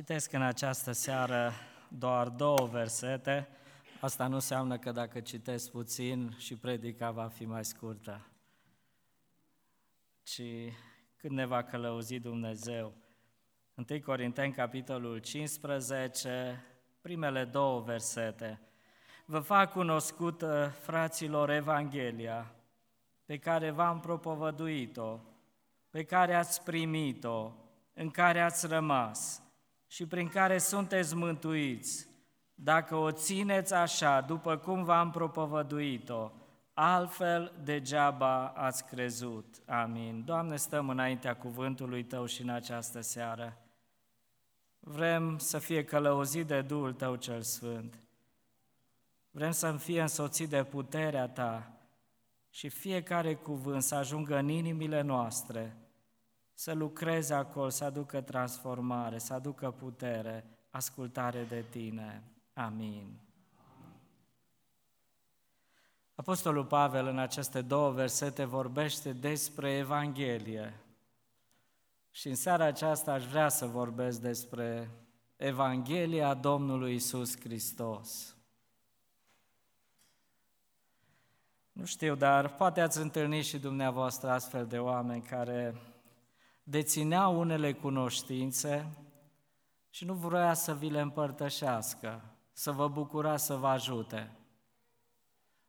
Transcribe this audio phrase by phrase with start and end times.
[0.00, 1.52] Citesc în această seară
[1.88, 3.48] doar două versete.
[4.00, 8.26] Asta nu înseamnă că dacă citesc puțin și predica va fi mai scurtă,
[10.22, 10.42] ci
[11.16, 12.92] când ne va călăuzi Dumnezeu.
[13.90, 16.64] 1 Corinteni, capitolul 15,
[17.00, 18.60] primele două versete.
[19.24, 22.54] Vă fac cunoscută, fraților, Evanghelia,
[23.24, 25.18] pe care v-am propovăduit-o,
[25.90, 27.52] pe care ați primit-o,
[27.94, 29.48] în care ați rămas
[29.90, 32.08] și prin care sunteți mântuiți,
[32.54, 36.30] dacă o țineți așa, după cum v-am propovăduit-o,
[36.74, 39.62] altfel degeaba ați crezut.
[39.66, 40.24] Amin.
[40.24, 43.58] Doamne, stăm înaintea cuvântului Tău și în această seară.
[44.78, 47.98] Vrem să fie călăuzit de Duhul Tău cel Sfânt.
[49.30, 51.72] Vrem să fie însoțit de puterea Ta
[52.50, 55.76] și fiecare cuvânt să ajungă în inimile noastre,
[56.60, 62.22] să lucreze acolo, să aducă transformare, să aducă putere, ascultare de Tine.
[62.52, 63.20] Amin.
[66.14, 70.80] Apostolul Pavel în aceste două versete vorbește despre Evanghelie.
[72.10, 74.90] Și în seara aceasta aș vrea să vorbesc despre
[75.36, 78.36] Evanghelia Domnului Isus Hristos.
[81.72, 85.74] Nu știu, dar poate ați întâlnit și dumneavoastră astfel de oameni care
[86.62, 88.90] dețineau unele cunoștințe
[89.90, 94.30] și nu vrea să vi le împărtășească, să vă bucura să vă ajute.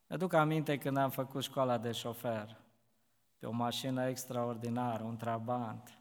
[0.08, 2.58] Mă duc aminte când am făcut școala de șofer,
[3.38, 6.00] pe o mașină extraordinară, un Trabant.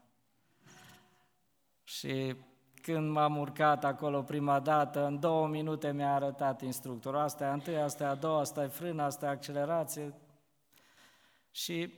[1.83, 2.35] Și
[2.81, 7.81] când m-am urcat acolo prima dată, în două minute mi-a arătat instructorul, asta e întâi,
[7.81, 10.13] asta e a doua, asta e frână, asta e accelerație.
[11.51, 11.93] Și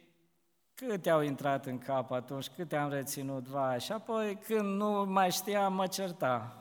[0.87, 5.31] câte au intrat în cap atunci, câte am reținut, vai, și apoi când nu mai
[5.31, 6.57] știam, mă certa.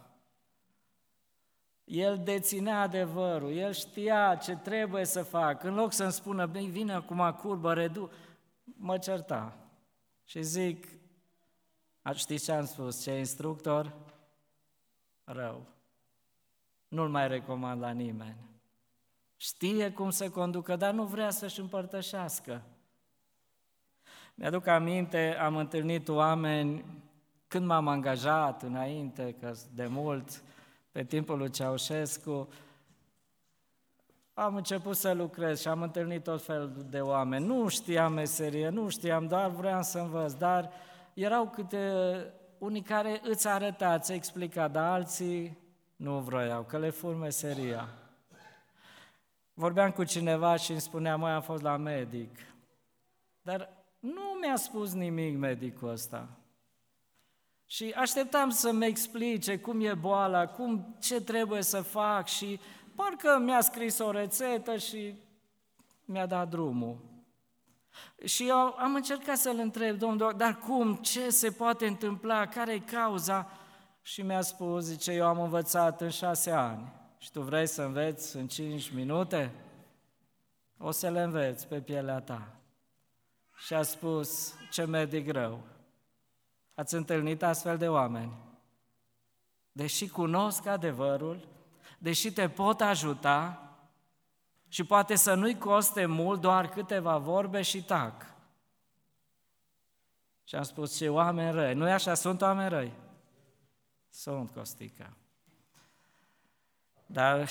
[1.84, 5.62] El deținea adevărul, el știa ce trebuie să fac.
[5.62, 8.10] În loc să-mi spună, bine, vine acum curbă, redu,
[8.64, 9.56] mă certa.
[10.24, 10.88] Și zic,
[12.14, 13.96] știți ce am spus, ce instructor?
[15.24, 15.66] Rău.
[16.88, 18.36] Nu-l mai recomand la nimeni.
[19.36, 22.62] Știe cum să conducă, dar nu vrea să-și împărtășească.
[24.34, 26.84] Mi-aduc aminte, am întâlnit oameni
[27.48, 30.42] când m-am angajat înainte, că de mult,
[30.92, 32.48] pe timpul lui Ceaușescu,
[34.34, 37.46] am început să lucrez și am întâlnit tot felul de oameni.
[37.46, 40.70] Nu știam meserie, nu știam, doar vreau să învăț, dar
[41.14, 41.92] erau câte
[42.58, 45.58] unii care îți arăta, îți explica, dar alții
[45.96, 47.88] nu vroiau, că le fur meseria.
[49.54, 52.38] Vorbeam cu cineva și îmi spunea, mai am fost la medic.
[53.42, 53.68] Dar
[54.02, 56.28] nu mi-a spus nimic medicul ăsta.
[57.66, 62.60] Și așteptam să-mi explice cum e boala, cum, ce trebuie să fac și
[62.94, 65.14] parcă mi-a scris o rețetă și
[66.04, 66.98] mi-a dat drumul.
[68.24, 72.78] Și eu am încercat să-l întreb, domnul, dar cum, ce se poate întâmpla, care e
[72.78, 73.50] cauza?
[74.02, 78.36] Și mi-a spus, zice, eu am învățat în șase ani și tu vrei să înveți
[78.36, 79.52] în cinci minute?
[80.78, 82.61] O să le înveți pe pielea ta
[83.64, 85.62] și a spus, ce medic rău.
[86.74, 88.32] Ați întâlnit astfel de oameni?
[89.72, 91.48] Deși cunosc adevărul,
[91.98, 93.62] deși te pot ajuta
[94.68, 98.34] și poate să nu-i coste mult, doar câteva vorbe și tac.
[100.44, 101.74] Și am spus, ce oameni răi.
[101.74, 102.14] Nu-i așa?
[102.14, 102.92] Sunt oameni răi?
[104.10, 105.16] Sunt, Costică.
[107.06, 107.48] Dar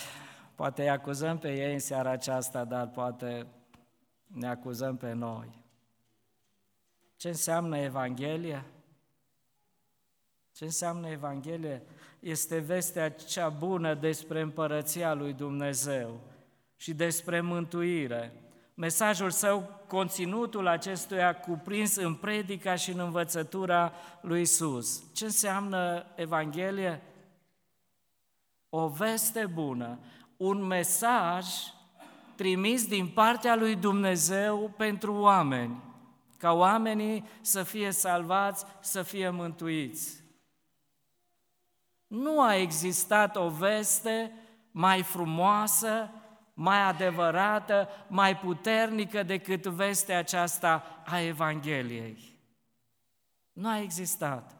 [0.55, 3.47] poate îi acuzăm pe ei în seara aceasta, dar poate
[4.25, 5.60] ne acuzăm pe noi.
[7.21, 8.63] Ce înseamnă Evanghelie?
[10.51, 11.81] Ce înseamnă Evanghelie?
[12.19, 16.19] Este vestea cea bună despre împărăția lui Dumnezeu
[16.75, 18.33] și despre mântuire.
[18.73, 25.03] Mesajul său, conținutul acestuia cuprins în predica și în învățătura lui Isus.
[25.13, 27.01] Ce înseamnă Evanghelie?
[28.69, 29.99] O veste bună,
[30.37, 31.45] un mesaj
[32.35, 35.89] trimis din partea lui Dumnezeu pentru oameni
[36.41, 40.23] ca oamenii să fie salvați, să fie mântuiți.
[42.07, 44.31] Nu a existat o veste
[44.71, 46.09] mai frumoasă,
[46.53, 52.39] mai adevărată, mai puternică decât vestea aceasta a Evangheliei.
[53.53, 54.55] Nu a existat.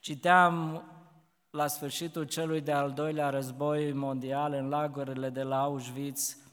[0.00, 0.84] Citeam
[1.50, 6.43] la sfârșitul celui de-al doilea război mondial în lagurile de la Auschwitz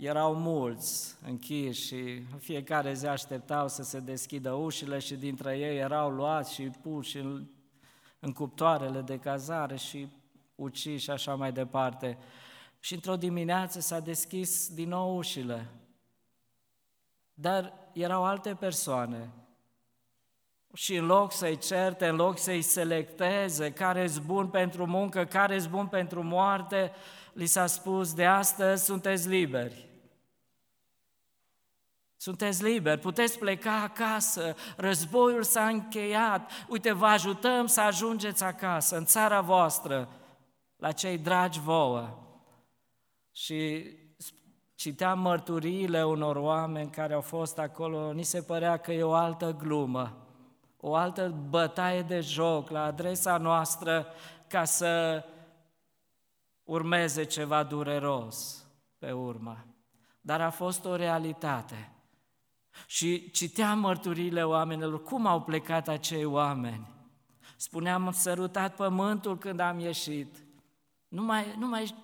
[0.00, 5.78] erau mulți închiși și în fiecare zi așteptau să se deschidă ușile și dintre ei
[5.78, 7.46] erau luați și puși în
[8.20, 10.08] în cuptoarele de cazare și
[10.54, 12.18] uciși și așa mai departe.
[12.80, 15.66] Și într-o dimineață s-a deschis din nou ușile.
[17.34, 19.30] Dar erau alte persoane.
[20.74, 25.54] Și în loc să-i certe, în loc să-i selecteze care e bun pentru muncă, care
[25.54, 26.92] e bun pentru moarte,
[27.32, 29.89] li s-a spus, de astăzi sunteți liberi.
[32.22, 39.04] Sunteți liberi, puteți pleca acasă, războiul s-a încheiat, uite, vă ajutăm să ajungeți acasă, în
[39.04, 40.08] țara voastră,
[40.76, 42.18] la cei dragi vouă.
[43.32, 43.84] Și
[44.74, 49.56] citeam mărturiile unor oameni care au fost acolo, ni se părea că e o altă
[49.58, 50.26] glumă,
[50.76, 54.06] o altă bătaie de joc la adresa noastră
[54.46, 55.24] ca să
[56.64, 58.66] urmeze ceva dureros
[58.98, 59.66] pe urmă.
[60.20, 61.94] Dar a fost o realitate.
[62.86, 66.88] Și citeam mărturiile oamenilor, cum au plecat acei oameni.
[67.56, 70.36] Spuneam, am sărutat pământul când am ieșit.
[71.08, 71.94] Nu mai, nu mai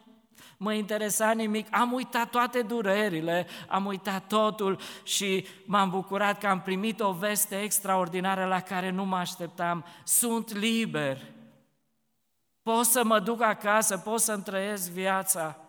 [0.57, 6.61] mă interesa nimic, am uitat toate durerile, am uitat totul și m-am bucurat că am
[6.61, 9.85] primit o veste extraordinară la care nu mă așteptam.
[10.05, 11.19] Sunt liber,
[12.63, 15.66] pot să mă duc acasă, pot să-mi trăiesc viața.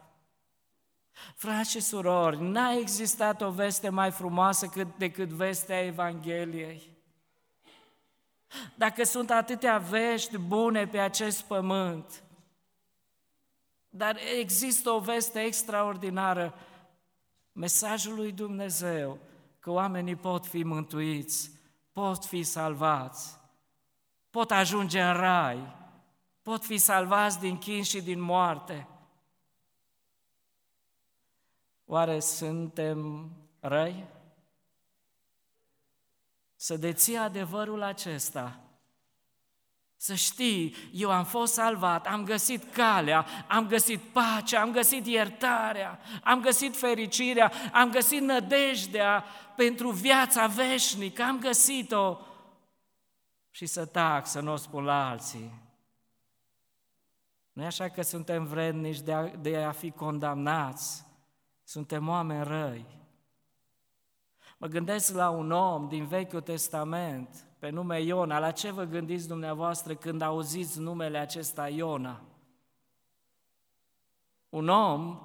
[1.36, 6.96] Frați și surori, n-a existat o veste mai frumoasă cât, decât vestea Evangheliei.
[8.76, 12.24] Dacă sunt atâtea vești bune pe acest pământ,
[13.90, 16.54] dar există o veste extraordinară,
[17.52, 19.20] mesajul lui Dumnezeu,
[19.60, 21.52] că oamenii pot fi mântuiți,
[21.92, 23.40] pot fi salvați,
[24.30, 25.76] pot ajunge în rai,
[26.42, 28.88] pot fi salvați din chin și din moarte.
[31.90, 34.06] Oare suntem răi?
[36.56, 38.60] Să deții adevărul acesta.
[39.98, 46.00] Să știi, eu am fost salvat, am găsit calea, am găsit pacea, am găsit iertarea,
[46.24, 49.24] am găsit fericirea, am găsit nădejdea
[49.56, 52.18] pentru viața veșnică, am găsit-o.
[53.52, 55.52] Și să tac, să nu o spun la alții.
[57.52, 61.07] Nu e așa că suntem vrednici de a, de a fi condamnați,
[61.68, 62.86] suntem oameni răi.
[64.58, 68.40] Mă gândesc la un om din Vechiul Testament, pe nume Iona.
[68.40, 72.22] La ce vă gândiți dumneavoastră când auziți numele acesta Iona?
[74.50, 75.22] Un om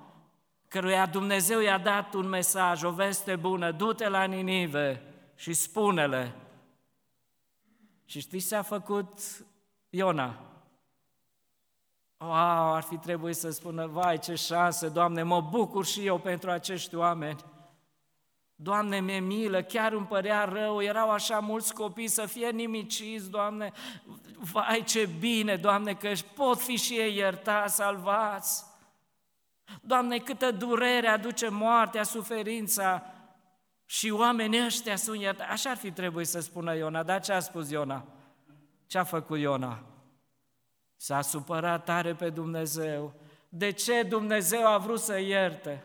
[0.68, 5.02] căruia Dumnezeu i-a dat un mesaj, o veste bună, du-te la Ninive
[5.34, 6.34] și spune-le.
[8.04, 9.18] Și știți ce a făcut
[9.90, 10.51] Iona?
[12.24, 16.50] Wow, ar fi trebuit să spună, vai ce șanse, Doamne, mă bucur și eu pentru
[16.50, 17.44] acești oameni.
[18.54, 23.72] Doamne, mi-e milă, chiar îmi părea rău, erau așa mulți copii să fie nimiciți, Doamne,
[24.38, 28.64] vai ce bine, Doamne, că își pot fi și ei iertați, salvați.
[29.80, 33.02] Doamne, câtă durere aduce moartea, suferința
[33.84, 35.50] și oamenii ăștia sunt iertați.
[35.50, 38.04] Așa ar fi trebuit să spună Iona, dar ce a spus Iona?
[38.86, 39.91] Ce a făcut Iona?
[41.02, 43.12] S-a supărat tare pe Dumnezeu.
[43.48, 45.84] De ce Dumnezeu a vrut să ierte?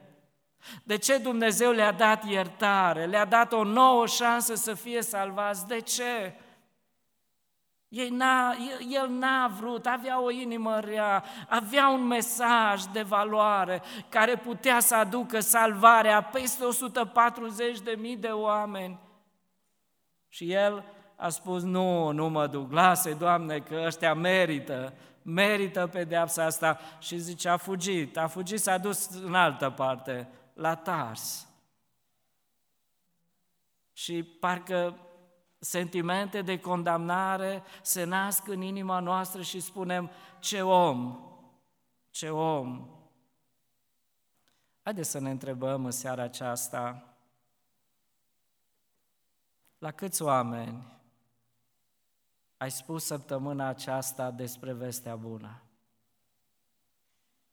[0.83, 3.05] De ce Dumnezeu le-a dat iertare?
[3.05, 5.67] Le-a dat o nouă șansă să fie salvați?
[5.67, 6.33] De ce?
[7.87, 13.81] Ei n-a, el, el n-a vrut, avea o inimă rea, avea un mesaj de valoare
[14.09, 18.99] care putea să aducă salvarea peste 140 de mii de oameni.
[20.27, 26.43] Și el a spus, nu, nu mă duc, lasă Doamne, că ăștia merită, merită pedeapsa
[26.43, 26.79] asta.
[26.99, 31.47] Și zice, a fugit, a fugit, s-a dus în altă parte la Tars.
[33.93, 34.99] Și parcă
[35.59, 41.19] sentimente de condamnare se nasc în inima noastră și spunem, ce om,
[42.09, 42.87] ce om.
[44.83, 47.03] Haideți să ne întrebăm în seara aceasta,
[49.77, 50.96] la câți oameni
[52.57, 55.61] ai spus săptămâna aceasta despre vestea bună?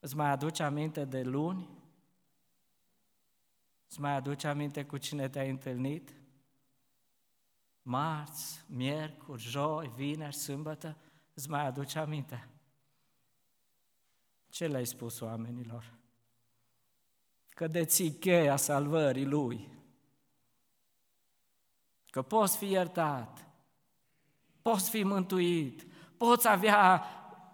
[0.01, 1.69] Îți mai aduce aminte de luni?
[3.89, 6.15] Îți mai aduce aminte cu cine te-ai întâlnit?
[7.83, 10.97] Marți, miercuri, joi, vineri, sâmbătă,
[11.35, 12.49] îți mai aduce aminte?
[14.49, 15.93] Ce le-ai spus oamenilor?
[17.49, 19.69] Că deții cheia salvării Lui.
[22.11, 23.49] Că poți fi iertat,
[24.65, 27.05] poți fi mântuit, poți avea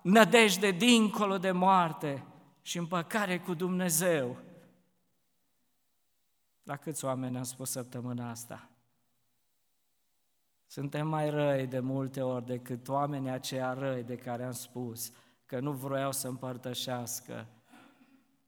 [0.03, 2.25] nădejde dincolo de moarte
[2.63, 4.37] și împăcare cu Dumnezeu.
[6.63, 8.69] La câți oameni am spus săptămâna asta?
[10.67, 15.13] Suntem mai răi de multe ori decât oamenii aceia răi de care am spus
[15.47, 17.47] că nu vroiau să împărtășească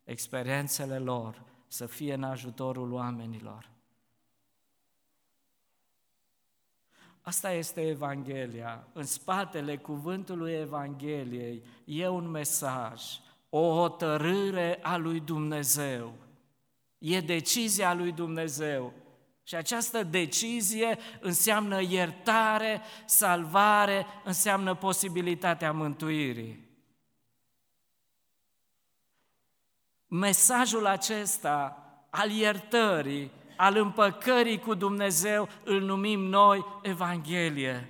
[0.04, 3.72] experiențele lor, să fie în ajutorul oamenilor.
[7.23, 8.87] Asta este Evanghelia.
[8.93, 13.02] În spatele cuvântului Evangheliei e un mesaj,
[13.49, 16.12] o hotărâre a lui Dumnezeu.
[16.99, 18.93] E decizia lui Dumnezeu.
[19.43, 26.71] Și această decizie înseamnă iertare, salvare, înseamnă posibilitatea mântuirii.
[30.07, 31.76] Mesajul acesta
[32.11, 33.31] al iertării,
[33.62, 37.88] al împăcării cu Dumnezeu, îl numim noi Evanghelie.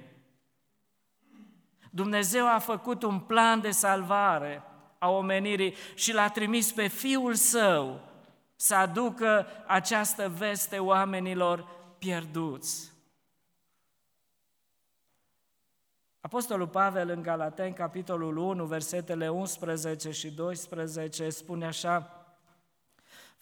[1.91, 4.63] Dumnezeu a făcut un plan de salvare
[4.99, 8.01] a omenirii și l-a trimis pe Fiul Său
[8.57, 12.93] să aducă această veste oamenilor pierduți.
[16.21, 22.22] Apostolul Pavel în Galaten, capitolul 1, versetele 11 și 12, spune așa,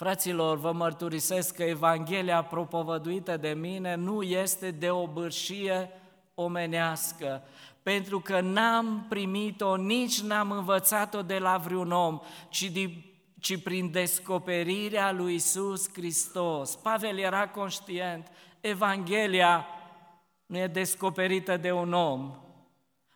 [0.01, 5.91] Fraților, vă mărturisesc că Evanghelia propovăduită de mine nu este de o bârșie
[6.35, 7.43] omenească,
[7.83, 13.05] pentru că n-am primit-o, nici n-am învățat-o de la vreun om, ci, din,
[13.41, 16.77] ci prin descoperirea lui Isus Hristos.
[16.77, 18.29] Pavel era conștient,
[18.61, 19.67] Evanghelia
[20.47, 22.35] nu e descoperită de un om,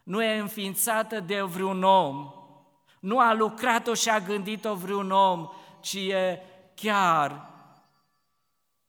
[0.03, 2.33] nu e înființată de vreun om,
[3.01, 5.49] nu a lucrat-o și a gândit-o vreun om,
[5.81, 6.39] ci e
[6.75, 7.53] chiar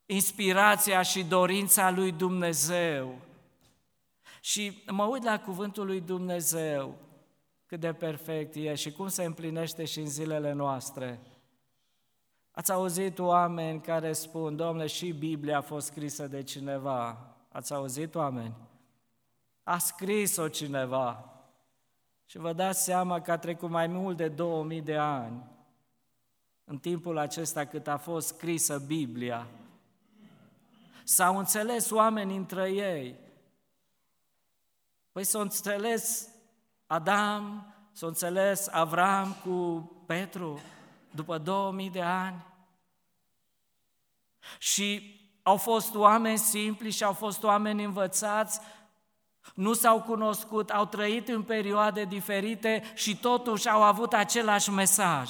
[0.05, 3.15] inspirația și dorința lui Dumnezeu.
[4.39, 6.95] Și mă uit la cuvântul lui Dumnezeu,
[7.65, 11.19] cât de perfect e și cum se împlinește și în zilele noastre.
[12.51, 17.17] Ați auzit oameni care spun, Domnule, și Biblia a fost scrisă de cineva.
[17.51, 18.53] Ați auzit oameni?
[19.63, 21.29] A scris-o cineva.
[22.25, 25.43] Și vă dați seama că a trecut mai mult de 2000 de ani
[26.65, 29.47] în timpul acesta cât a fost scrisă Biblia.
[31.03, 33.15] S-au înțeles oameni între ei.
[35.11, 36.27] Păi s-au înțeles
[36.87, 40.59] Adam, s-au înțeles Avram cu Petru
[41.11, 42.45] după 2000 de ani.
[44.57, 48.59] Și au fost oameni simpli și au fost oameni învățați,
[49.53, 55.29] nu s-au cunoscut, au trăit în perioade diferite și totuși au avut același mesaj.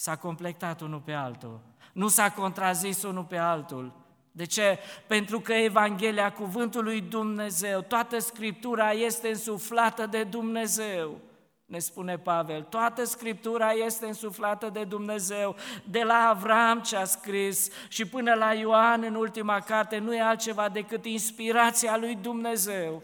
[0.00, 1.60] S-a completat unul pe altul.
[1.92, 3.92] Nu s-a contrazis unul pe altul.
[4.32, 4.78] De ce?
[5.06, 11.20] Pentru că Evanghelia cuvântului Dumnezeu, toată Scriptura este însuflată de Dumnezeu
[11.64, 12.62] ne spune Pavel.
[12.62, 18.54] Toată Scriptura este însuflată de Dumnezeu, de la Avram ce a scris și până la
[18.54, 23.02] Ioan în ultima carte, nu e altceva decât inspirația lui Dumnezeu,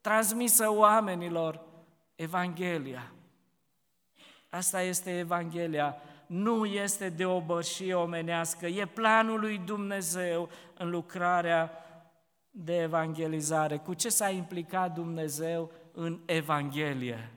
[0.00, 1.60] transmisă oamenilor,
[2.14, 3.12] Evanghelia.
[4.50, 11.70] Asta este Evanghelia, nu este de o bărșie omenească, e planul lui Dumnezeu în lucrarea
[12.50, 13.76] de evangelizare.
[13.76, 17.32] Cu ce s-a implicat Dumnezeu în Evanghelie?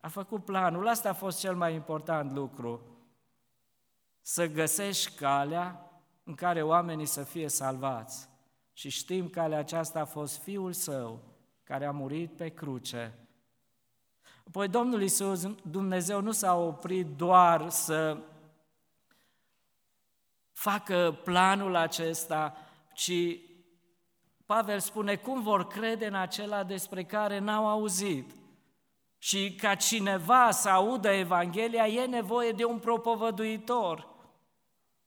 [0.00, 2.80] A făcut planul, asta a fost cel mai important lucru.
[4.20, 5.90] Să găsești calea
[6.24, 8.28] în care oamenii să fie salvați.
[8.72, 11.22] Și știm că calea aceasta a fost Fiul Său,
[11.62, 13.14] care a murit pe cruce.
[14.46, 18.18] Apoi Domnul Iisus, Dumnezeu nu s-a oprit doar să
[20.52, 22.56] facă planul acesta,
[22.94, 23.38] ci
[24.46, 28.30] Pavel spune, cum vor crede în acela despre care n-au auzit?
[29.18, 34.08] Și ca cineva să audă Evanghelia, e nevoie de un propovăduitor.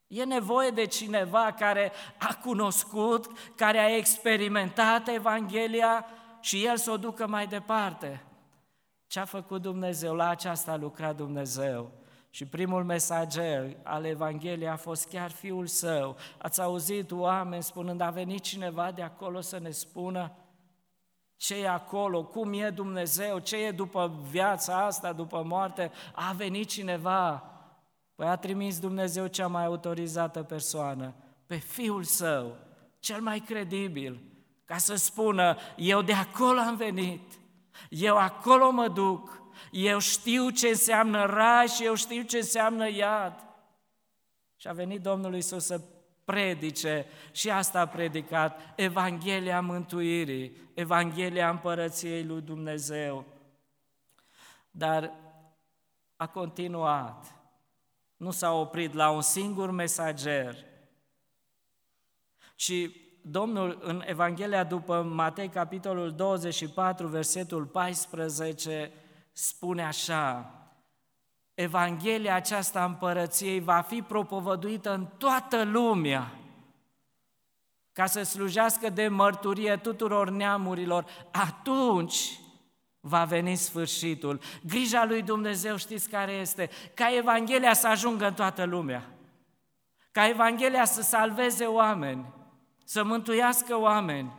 [0.08, 3.26] E nevoie de cineva care a cunoscut,
[3.56, 6.06] care a experimentat Evanghelia
[6.40, 8.24] și el să o ducă mai departe.
[9.18, 10.16] Ce a făcut Dumnezeu?
[10.16, 11.92] La aceasta a lucrat Dumnezeu.
[12.30, 16.18] Și primul mesager al Evangheliei a fost chiar Fiul Său.
[16.38, 20.32] Ați auzit oameni spunând, a venit cineva de acolo să ne spună
[21.36, 26.68] ce e acolo, cum e Dumnezeu, ce e după viața asta, după moarte, a venit
[26.68, 27.44] cineva.
[28.16, 31.14] Păi a trimis Dumnezeu cea mai autorizată persoană,
[31.46, 32.56] pe Fiul Său,
[33.00, 34.22] cel mai credibil,
[34.66, 37.22] ca să spună, eu de acolo am venit,
[37.90, 39.42] eu acolo mă duc,
[39.72, 43.46] eu știu ce înseamnă rai și eu știu ce înseamnă iad.
[44.56, 45.82] Și a venit Domnul Iisus să
[46.26, 53.26] predice și asta a predicat, Evanghelia mântuirii, Evanghelia împărăției lui Dumnezeu.
[54.72, 55.12] Dar
[56.16, 57.36] a continuat,
[58.18, 60.56] nu s-a oprit la un singur mesager,
[62.56, 62.90] ci
[63.30, 68.92] Domnul în Evanghelia după Matei, capitolul 24, versetul 14,
[69.32, 70.52] spune așa,
[71.54, 76.32] Evanghelia aceasta împărăției va fi propovăduită în toată lumea,
[77.94, 82.40] ca să slujească de mărturie tuturor neamurilor, atunci
[83.00, 84.40] va veni sfârșitul.
[84.68, 86.70] Grija lui Dumnezeu știți care este?
[86.94, 89.10] Ca Evanghelia să ajungă în toată lumea.
[90.12, 92.36] Ca Evanghelia să salveze oameni,
[92.88, 94.32] să mântuiască oameni,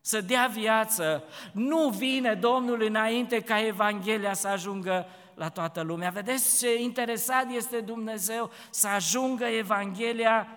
[0.00, 1.24] să dea viață.
[1.52, 6.10] Nu vine Domnul înainte ca Evanghelia să ajungă la toată lumea.
[6.10, 10.48] Vedeți ce interesat este Dumnezeu să ajungă Evanghelia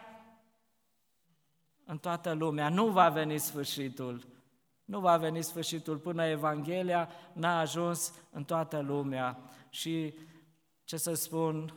[1.86, 2.70] în toată lumea.
[2.70, 4.28] Nu va veni sfârșitul.
[4.86, 9.38] Nu va veni sfârșitul până Evanghelia n-a ajuns în toată lumea.
[9.70, 10.14] Și,
[10.84, 11.74] ce să spun,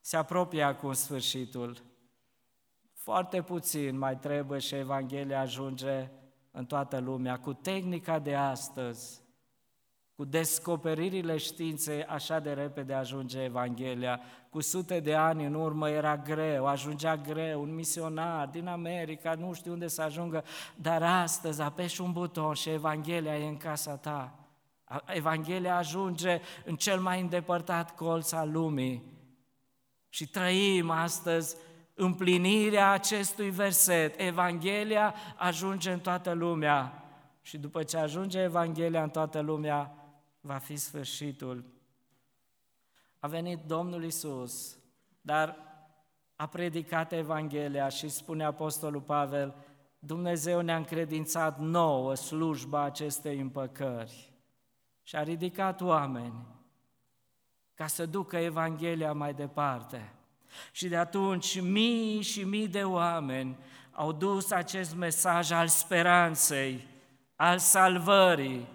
[0.00, 1.82] se apropie acum sfârșitul.
[3.06, 6.10] Foarte puțin mai trebuie și Evanghelia ajunge
[6.50, 7.38] în toată lumea.
[7.38, 9.22] Cu tehnica de astăzi,
[10.14, 14.20] cu descoperirile științei, așa de repede ajunge Evanghelia.
[14.50, 19.52] Cu sute de ani în urmă era greu, ajungea greu, un misionar din America, nu
[19.52, 20.44] știu unde să ajungă,
[20.74, 24.38] dar astăzi apeși un buton și Evanghelia e în casa ta.
[25.06, 29.02] Evanghelia ajunge în cel mai îndepărtat colț al lumii.
[30.08, 31.56] Și trăim astăzi
[31.98, 34.20] împlinirea acestui verset.
[34.20, 37.04] Evanghelia ajunge în toată lumea.
[37.42, 39.94] Și după ce ajunge Evanghelia în toată lumea,
[40.40, 41.64] va fi sfârșitul.
[43.18, 44.78] A venit Domnul Isus,
[45.20, 45.56] dar
[46.36, 49.54] a predicat Evanghelia și spune Apostolul Pavel,
[49.98, 54.32] Dumnezeu ne-a încredințat nouă slujba acestei împăcări
[55.02, 56.46] și a ridicat oameni
[57.74, 60.12] ca să ducă Evanghelia mai departe.
[60.72, 63.56] Și de atunci mii și mii de oameni
[63.90, 66.86] au dus acest mesaj al speranței,
[67.36, 68.66] al salvării,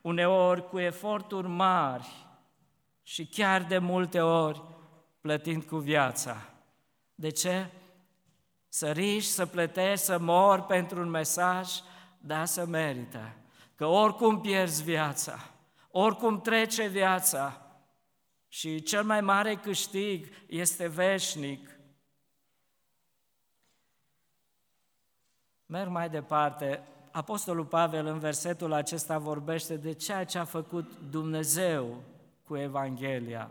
[0.00, 2.26] uneori cu eforturi mari
[3.02, 4.62] și chiar de multe ori
[5.20, 6.36] plătind cu viața.
[7.14, 7.66] De ce?
[8.68, 11.68] Să riști, să plătești, să mor pentru un mesaj,
[12.18, 13.32] da, să merită.
[13.74, 15.50] Că oricum pierzi viața,
[15.90, 17.65] oricum trece viața
[18.48, 21.78] și cel mai mare câștig este veșnic.
[25.66, 32.02] Merg mai departe, Apostolul Pavel în versetul acesta vorbește de ceea ce a făcut Dumnezeu
[32.44, 33.50] cu Evanghelia.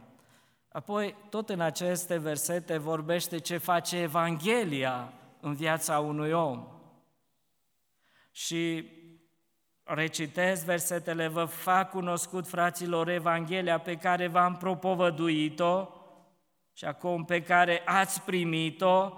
[0.71, 6.67] Apoi, tot în aceste versete vorbește ce face Evanghelia în viața unui om.
[8.31, 8.89] Și
[9.85, 15.87] recitez versetele, vă fac cunoscut, fraților, Evanghelia pe care v-am propovăduit-o
[16.73, 19.11] și acum pe care ați primit-o,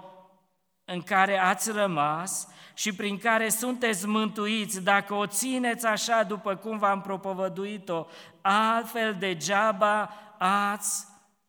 [0.84, 6.78] în care ați rămas și prin care sunteți mântuiți dacă o țineți așa după cum
[6.78, 8.06] v-am propovăduit-o,
[8.40, 11.06] altfel degeaba ați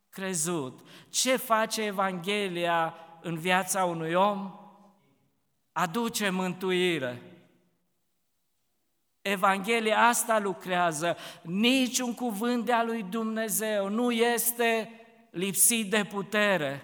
[0.10, 0.80] crezut.
[1.10, 4.54] Ce face Evanghelia în viața unui om?
[5.72, 7.22] Aduce mântuire.
[9.30, 11.18] Evanghelia asta lucrează.
[11.42, 14.92] Niciun cuvânt de-a lui Dumnezeu nu este
[15.30, 16.84] lipsit de putere.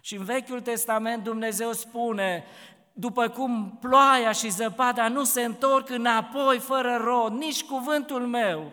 [0.00, 2.44] Și în Vechiul Testament Dumnezeu spune,
[2.92, 8.72] după cum ploaia și zăpada nu se întorc înapoi fără rod, nici cuvântul meu,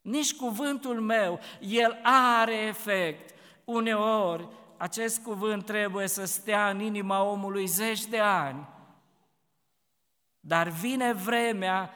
[0.00, 3.34] nici cuvântul meu, el are efect.
[3.64, 8.68] Uneori, acest cuvânt trebuie să stea în inima omului zeci de ani.
[10.44, 11.94] Dar vine vremea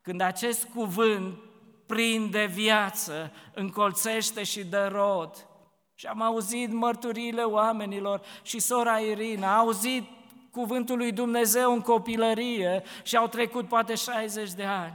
[0.00, 1.38] când acest cuvânt
[1.86, 5.46] prinde viață, încolțește și dă rod.
[5.94, 10.04] Și am auzit mărturiile oamenilor și sora Irina a auzit
[10.50, 14.94] cuvântul lui Dumnezeu în copilărie și au trecut poate 60 de ani.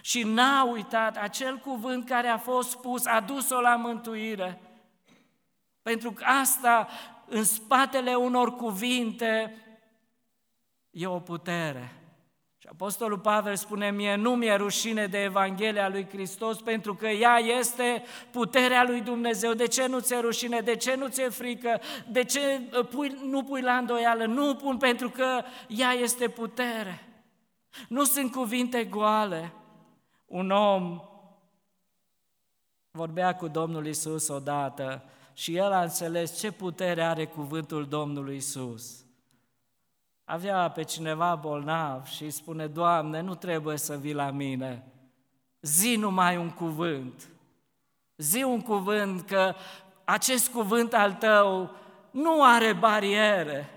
[0.00, 4.60] Și n-a uitat acel cuvânt care a fost spus, a dus-o la mântuire.
[5.82, 6.88] Pentru că asta,
[7.26, 9.54] în spatele unor cuvinte,
[10.98, 11.92] e o putere.
[12.70, 18.02] Apostolul Pavel spune mie, nu mi-e rușine de Evanghelia lui Hristos pentru că ea este
[18.30, 19.52] puterea lui Dumnezeu.
[19.52, 20.60] De ce nu ți-e rușine?
[20.60, 21.80] De ce nu ți-e frică?
[22.10, 22.40] De ce
[22.78, 24.26] uh, pui, nu pui la îndoială?
[24.26, 27.08] Nu pun pentru că ea este putere.
[27.88, 29.52] Nu sunt cuvinte goale.
[30.26, 31.00] Un om
[32.90, 39.07] vorbea cu Domnul Isus odată și el a înțeles ce putere are cuvântul Domnului Isus
[40.28, 44.84] avea pe cineva bolnav și îi spune, Doamne, nu trebuie să vii la mine,
[45.60, 47.28] zi numai un cuvânt,
[48.16, 49.54] zi un cuvânt că
[50.04, 51.70] acest cuvânt al tău
[52.10, 53.68] nu are bariere.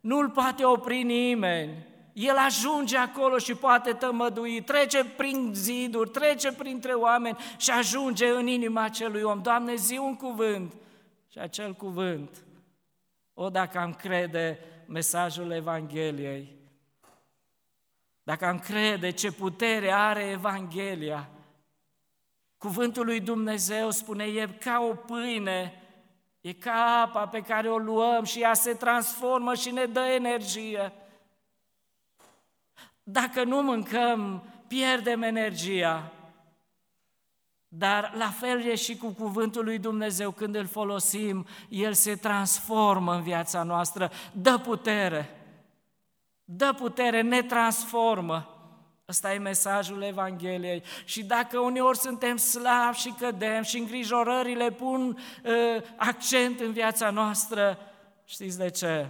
[0.00, 1.86] Nu-l poate opri nimeni.
[2.12, 8.46] El ajunge acolo și poate tămădui, trece prin ziduri, trece printre oameni și ajunge în
[8.46, 9.42] inima acelui om.
[9.42, 10.72] Doamne, zi un cuvânt
[11.28, 12.44] și acel cuvânt,
[13.34, 16.56] o, dacă am crede mesajul Evangheliei,
[18.22, 21.28] dacă am crede ce putere are Evanghelia,
[22.58, 25.82] cuvântul lui Dumnezeu spune, e ca o pâine,
[26.40, 30.92] e ca apa pe care o luăm și ea se transformă și ne dă energie.
[33.02, 36.12] Dacă nu mâncăm, pierdem energia.
[37.76, 43.14] Dar la fel e și cu cuvântul lui Dumnezeu, când îl folosim, el se transformă
[43.14, 45.30] în viața noastră, dă putere,
[46.44, 48.48] dă putere, ne transformă.
[49.08, 50.82] Ăsta e mesajul Evangheliei.
[51.04, 57.78] Și dacă uneori suntem slabi și cădem și îngrijorările pun uh, accent în viața noastră,
[58.24, 59.08] știți de ce?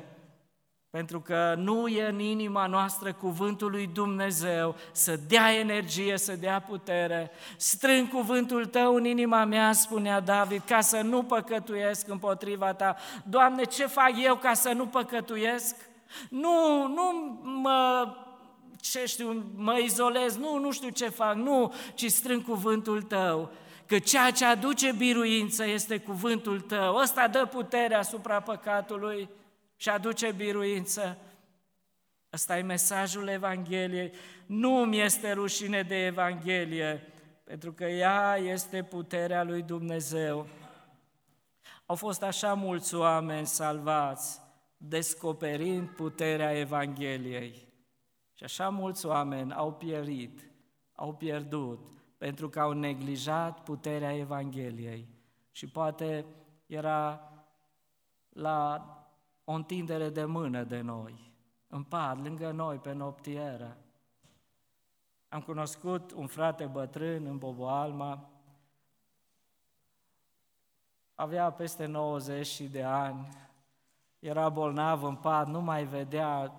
[0.94, 6.60] Pentru că nu e în inima noastră cuvântul lui Dumnezeu să dea energie, să dea
[6.60, 7.30] putere.
[7.56, 12.96] Strâng cuvântul tău în inima mea, spunea David, ca să nu păcătuiesc împotriva ta.
[13.24, 15.76] Doamne, ce fac eu ca să nu păcătuiesc?
[16.28, 18.08] Nu, nu mă
[18.80, 23.50] ce știu, mă izolez, nu, nu știu ce fac, nu, ci strâng cuvântul tău.
[23.86, 26.96] Că ceea ce aduce biruință este cuvântul tău.
[26.96, 29.28] Ăsta dă putere asupra păcatului
[29.84, 31.18] și aduce biruință.
[32.32, 34.12] Ăsta e mesajul Evangheliei.
[34.46, 37.12] Nu mi este rușine de Evanghelie,
[37.44, 40.46] pentru că ea este puterea lui Dumnezeu.
[41.86, 44.40] Au fost așa mulți oameni salvați,
[44.76, 47.68] descoperind puterea Evangheliei.
[48.34, 50.50] Și așa mulți oameni au pierit,
[50.92, 51.78] au pierdut,
[52.18, 55.08] pentru că au neglijat puterea Evangheliei.
[55.50, 56.24] Și poate
[56.66, 57.32] era
[58.28, 58.88] la
[59.44, 61.32] o întindere de mână de noi,
[61.68, 63.76] în pat, lângă noi, pe noptieră.
[65.28, 68.28] Am cunoscut un frate bătrân în Boboalma,
[71.14, 73.28] avea peste 90 de ani,
[74.18, 76.52] era bolnav în pat, nu mai vedea,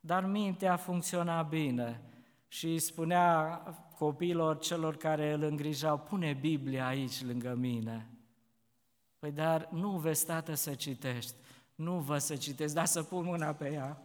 [0.00, 2.00] dar mintea funcționa bine
[2.48, 3.62] și spunea
[3.98, 8.11] copiilor celor care îl îngrijau, pune Biblia aici lângă mine.
[9.22, 11.34] Păi dar nu vezi, tată, să citești,
[11.74, 14.02] nu vă să citești, dar să pun mâna pe ea.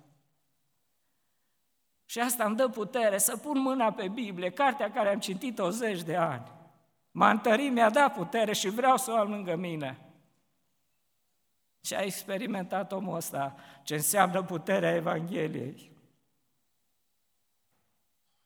[2.06, 6.04] Și asta îmi dă putere să pun mâna pe Biblie, cartea care am citit-o zeci
[6.04, 6.52] de ani.
[7.12, 10.00] M-a întărit, mi-a dat putere și vreau să o am lângă mine.
[11.82, 13.56] Ce a experimentat omul ăsta?
[13.84, 15.92] Ce înseamnă puterea Evangheliei?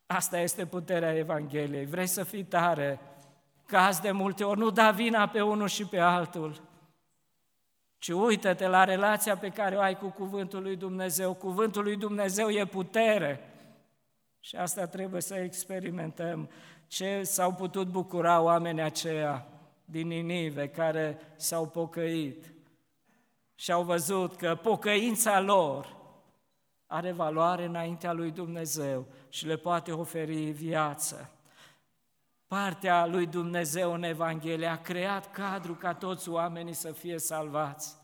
[0.05, 1.86] Asta este puterea Evangheliei.
[1.86, 2.99] Vrei să fii tare?
[3.71, 6.62] Caz de multe ori, nu da vina pe unul și pe altul,
[7.97, 11.34] ci uită-te la relația pe care o ai cu Cuvântul lui Dumnezeu.
[11.34, 13.39] Cuvântul lui Dumnezeu e putere.
[14.39, 16.49] Și asta trebuie să experimentăm.
[16.88, 19.47] Ce s-au putut bucura oamenii aceia
[19.86, 22.53] din Ninive care s-au pocăit
[23.55, 25.95] și au văzut că pocăința lor
[26.88, 31.31] are valoare înaintea lui Dumnezeu și le poate oferi viață
[32.52, 37.96] partea lui Dumnezeu în Evanghelie, a creat cadru ca toți oamenii să fie salvați.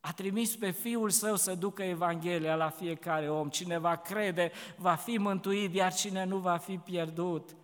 [0.00, 3.48] A trimis pe Fiul Său să ducă Evanghelia la fiecare om.
[3.48, 7.56] Cine va crede va fi mântuit, iar cine nu va fi pierdut.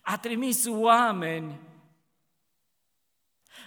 [0.00, 1.60] A trimis oameni.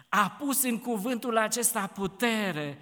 [0.10, 2.82] A pus în cuvântul acesta putere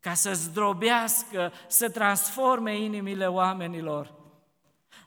[0.00, 4.19] ca să zdrobească, să transforme inimile oamenilor.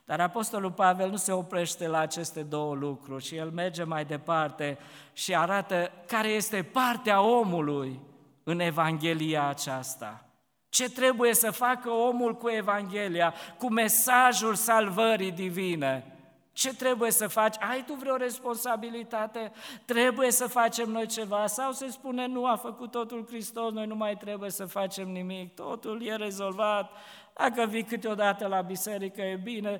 [0.04, 4.78] Dar Apostolul Pavel nu se oprește la aceste două lucruri și el merge mai departe
[5.12, 8.00] și arată care este partea omului
[8.42, 10.24] în Evanghelia aceasta.
[10.68, 16.13] Ce trebuie să facă omul cu Evanghelia, cu mesajul salvării divine?
[16.54, 17.54] Ce trebuie să faci?
[17.70, 19.52] Ai tu vreo responsabilitate?
[19.84, 21.46] Trebuie să facem noi ceva?
[21.46, 25.54] Sau se spune, nu, a făcut totul Hristos, noi nu mai trebuie să facem nimic,
[25.54, 26.90] totul e rezolvat,
[27.34, 29.78] dacă vii câteodată la biserică, e bine.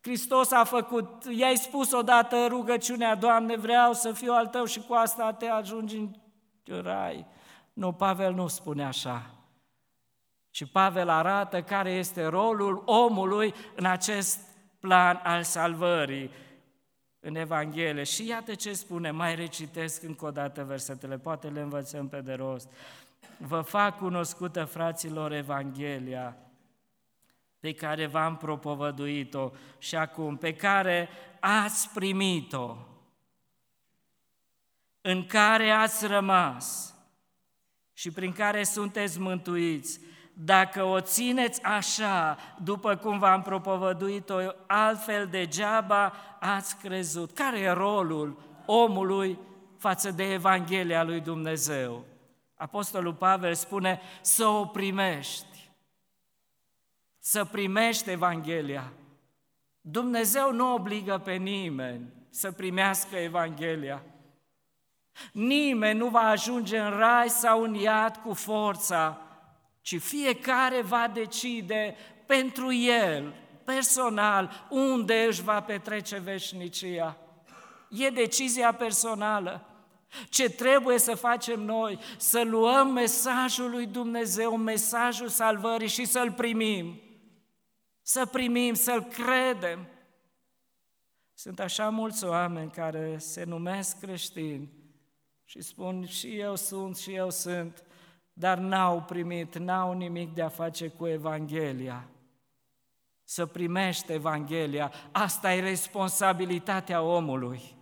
[0.00, 4.92] Hristos a făcut, i-ai spus odată rugăciunea, Doamne, vreau să fiu al Tău și cu
[4.92, 7.26] asta te ajungi în rai.
[7.72, 9.30] Nu, Pavel nu spune așa.
[10.50, 14.51] Și Pavel arată care este rolul omului în acest
[14.82, 16.30] plan al salvării
[17.20, 18.02] în Evanghelie.
[18.02, 22.32] Și iată ce spune, mai recitesc încă o dată versetele, poate le învățăm pe de
[22.32, 22.68] rost
[23.46, 26.36] vă fac cunoscută, fraților, Evanghelia
[27.60, 31.08] pe care v-am propovăduit-o și acum, pe care
[31.40, 32.76] ați primit-o,
[35.00, 36.94] în care ați rămas
[37.92, 40.00] și prin care sunteți mântuiți,
[40.32, 47.32] dacă o țineți așa, după cum v-am propovăduit-o, altfel degeaba ați crezut.
[47.32, 49.38] Care e rolul omului
[49.78, 52.04] față de Evanghelia lui Dumnezeu?
[52.54, 55.70] Apostolul Pavel spune să o primești,
[57.18, 58.92] să primești Evanghelia.
[59.80, 64.02] Dumnezeu nu obligă pe nimeni să primească Evanghelia.
[65.32, 69.20] Nimeni nu va ajunge în rai sau în iad cu forța,
[69.82, 77.16] ci fiecare va decide pentru el, personal, unde își va petrece veșnicia.
[77.90, 79.66] E decizia personală.
[80.28, 81.98] Ce trebuie să facem noi?
[82.16, 87.00] Să luăm mesajul lui Dumnezeu, mesajul salvării și să-l primim.
[88.02, 89.86] Să primim, să-l credem.
[91.34, 94.72] Sunt așa mulți oameni care se numesc creștini
[95.44, 97.84] și spun și eu sunt și eu sunt,
[98.32, 102.04] dar n-au primit, n-au nimic de a face cu Evanghelia.
[103.24, 107.76] Să primești Evanghelia, asta e responsabilitatea omului.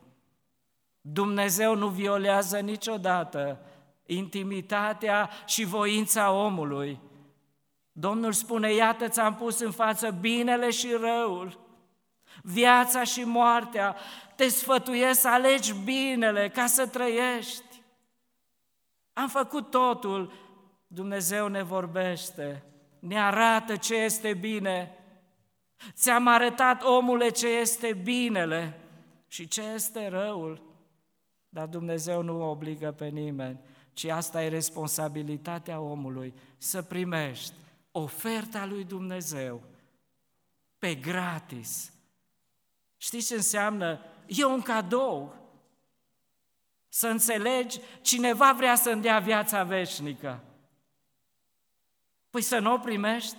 [1.00, 3.58] Dumnezeu nu violează niciodată
[4.06, 7.00] intimitatea și voința omului.
[7.92, 11.58] Domnul spune, iată ți-am pus în față binele și răul,
[12.42, 13.96] viața și moartea,
[14.36, 17.69] te sfătuiesc să alegi binele ca să trăiești.
[19.20, 20.32] Am făcut totul,
[20.86, 22.62] Dumnezeu ne vorbește,
[22.98, 24.94] ne arată ce este bine.
[25.92, 28.80] Ți-am arătat, omule, ce este binele
[29.28, 30.62] și ce este răul.
[31.48, 33.60] Dar Dumnezeu nu obligă pe nimeni,
[33.92, 37.54] ci asta e responsabilitatea omului, să primești
[37.90, 39.62] oferta lui Dumnezeu
[40.78, 41.92] pe gratis.
[42.96, 44.00] Știți ce înseamnă?
[44.26, 45.39] E un cadou.
[46.92, 50.40] Să înțelegi, cineva vrea să-mi dea viața veșnică.
[52.30, 53.36] Păi să nu o primești?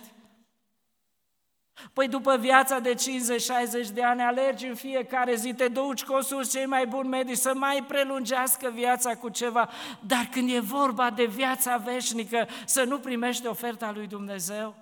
[1.92, 6.66] Păi după viața de 50-60 de ani alergi în fiecare zi, te duci, consulți cei
[6.66, 9.68] mai buni medici să mai prelungească viața cu ceva,
[10.06, 14.74] dar când e vorba de viața veșnică, să nu primești oferta lui Dumnezeu?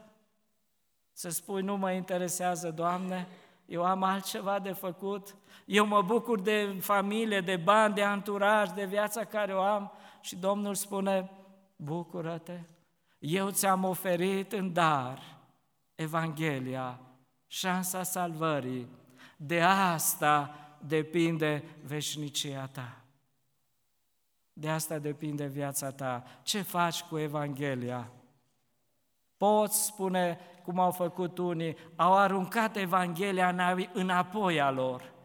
[1.13, 3.29] Să spui, nu mă interesează, Doamne,
[3.67, 5.35] eu am altceva de făcut,
[5.71, 10.37] eu mă bucur de familie, de bani, de anturaj, de viața care o am și
[10.37, 11.31] Domnul spune,
[11.77, 12.61] bucură-te,
[13.19, 15.23] eu ți-am oferit în dar
[15.95, 17.01] Evanghelia,
[17.47, 18.89] șansa salvării,
[19.37, 20.55] de asta
[20.87, 22.97] depinde veșnicia ta.
[24.53, 26.25] De asta depinde viața ta.
[26.43, 28.11] Ce faci cu Evanghelia?
[29.37, 35.19] Poți spune, cum au făcut unii, au aruncat Evanghelia înapoi a lor.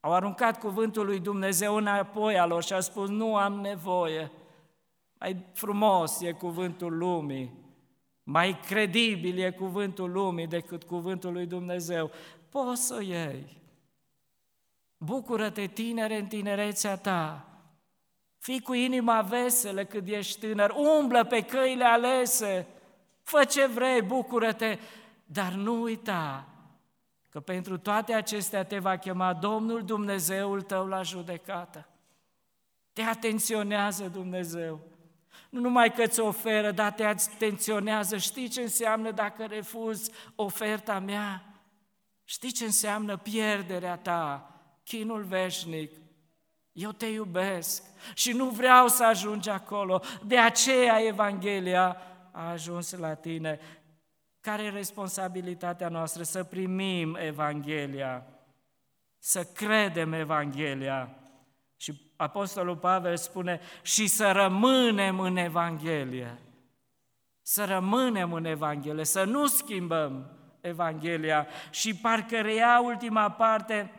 [0.00, 4.30] Au aruncat cuvântul lui Dumnezeu înapoi a lor și au spus, nu am nevoie.
[5.18, 7.52] Mai frumos e cuvântul lumii,
[8.22, 12.10] mai credibil e cuvântul lumii decât cuvântul lui Dumnezeu.
[12.48, 13.58] Poți să o iei.
[14.96, 17.44] Bucură-te, tinere, în tinerețea ta.
[18.38, 22.66] Fii cu inima veselă cât ești tânăr, umblă pe căile alese,
[23.22, 24.78] fă ce vrei, bucură-te,
[25.24, 26.49] dar nu uita
[27.30, 31.88] că pentru toate acestea te va chema Domnul Dumnezeul tău la judecată.
[32.92, 34.80] Te atenționează Dumnezeu.
[35.50, 38.16] Nu numai că îți oferă, dar te atenționează.
[38.16, 41.44] Știi ce înseamnă dacă refuzi oferta mea?
[42.24, 45.92] Știi ce înseamnă pierderea ta, chinul veșnic?
[46.72, 47.82] Eu te iubesc
[48.14, 50.02] și nu vreau să ajungi acolo.
[50.26, 51.96] De aceea Evanghelia
[52.30, 53.60] a ajuns la tine.
[54.40, 56.22] Care e responsabilitatea noastră?
[56.22, 58.26] Să primim Evanghelia,
[59.18, 61.14] să credem Evanghelia.
[61.76, 66.38] Și Apostolul Pavel spune și să rămânem în Evanghelie.
[67.42, 71.46] Să rămânem în Evanghelie, să nu schimbăm Evanghelia.
[71.70, 73.92] Și parcă reia ultima parte,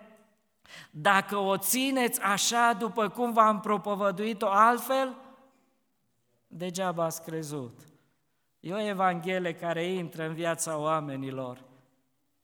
[0.91, 5.15] dacă o țineți așa după cum v-am propovăduit-o altfel,
[6.47, 7.90] degeaba ați crezut.
[8.61, 11.63] E o Evanghelie care intră în viața oamenilor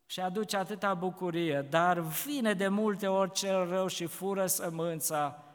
[0.06, 5.48] și aduce atâta bucurie, dar vine de multe ori cel rău și fură sămânța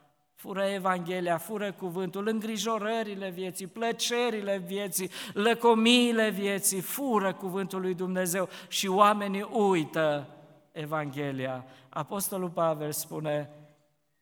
[0.42, 8.88] fură Evanghelia, fură cuvântul, îngrijorările vieții, plăcerile vieții, lăcomiile vieții, fură cuvântul lui Dumnezeu și
[8.88, 10.28] oamenii uită
[10.72, 11.64] Evanghelia.
[11.88, 13.50] Apostolul Pavel spune,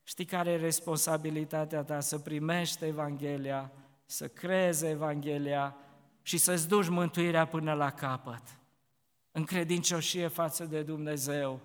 [0.03, 2.01] știi care e responsabilitatea ta?
[2.01, 3.71] Să primești Evanghelia,
[4.05, 5.77] să crezi Evanghelia
[6.23, 8.43] și să-ți duci mântuirea până la capăt,
[9.33, 11.61] în credincioșie față de Dumnezeu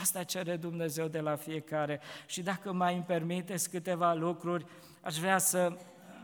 [0.00, 2.00] Asta cere Dumnezeu de la fiecare.
[2.26, 4.66] Și dacă mai îmi permiteți câteva lucruri,
[5.02, 5.76] aș vrea să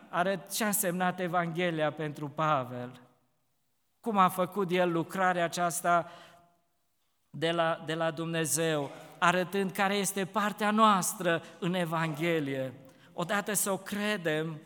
[0.08, 3.00] arăt ce a însemnat Evanghelia pentru Pavel.
[4.00, 6.10] Cum a făcut el lucrarea aceasta
[7.30, 12.72] de la, de la Dumnezeu, arătând care este partea noastră în Evanghelie.
[13.12, 14.60] Odată să o credem,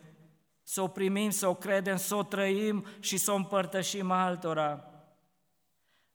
[0.71, 4.83] să o primim, să o credem, să o trăim și să o împărtășim altora.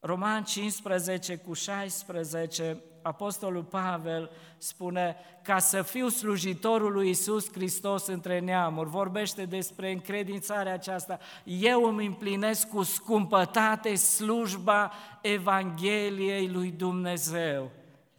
[0.00, 8.38] Roman 15 cu 16, Apostolul Pavel spune ca să fiu slujitorul lui Isus Hristos între
[8.38, 11.18] neamuri, vorbește despre încredințarea aceasta.
[11.44, 17.70] Eu îmi împlinesc cu scumpătate slujba Evangheliei lui Dumnezeu.